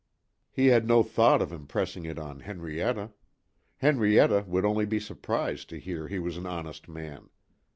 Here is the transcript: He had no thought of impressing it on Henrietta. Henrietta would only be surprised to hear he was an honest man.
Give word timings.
He 0.51 0.65
had 0.65 0.87
no 0.87 1.03
thought 1.03 1.43
of 1.43 1.53
impressing 1.53 2.05
it 2.05 2.17
on 2.17 2.39
Henrietta. 2.39 3.11
Henrietta 3.77 4.43
would 4.47 4.65
only 4.65 4.87
be 4.87 4.99
surprised 4.99 5.69
to 5.69 5.79
hear 5.79 6.07
he 6.07 6.17
was 6.17 6.37
an 6.37 6.47
honest 6.47 6.89
man. 6.89 7.29